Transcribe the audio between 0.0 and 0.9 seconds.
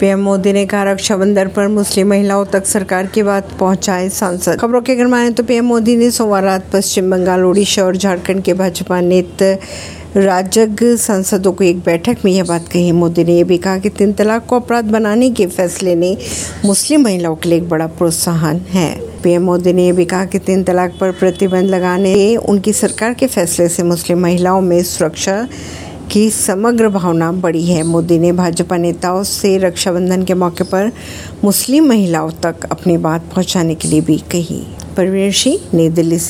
PM Modi ने कहा